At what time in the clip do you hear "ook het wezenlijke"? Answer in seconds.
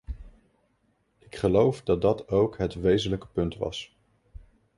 2.27-3.27